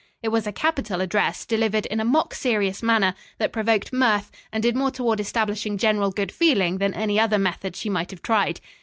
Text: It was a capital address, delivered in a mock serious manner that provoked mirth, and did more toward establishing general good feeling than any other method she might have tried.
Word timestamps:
It 0.23 0.29
was 0.29 0.47
a 0.47 0.51
capital 0.51 0.99
address, 0.99 1.45
delivered 1.45 1.85
in 1.85 1.99
a 1.99 2.03
mock 2.03 2.33
serious 2.33 2.81
manner 2.81 3.13
that 3.37 3.51
provoked 3.51 3.93
mirth, 3.93 4.31
and 4.51 4.63
did 4.63 4.75
more 4.75 4.89
toward 4.89 5.19
establishing 5.19 5.77
general 5.77 6.09
good 6.09 6.31
feeling 6.31 6.79
than 6.79 6.95
any 6.95 7.19
other 7.19 7.37
method 7.37 7.75
she 7.75 7.87
might 7.87 8.09
have 8.09 8.23
tried. 8.23 8.59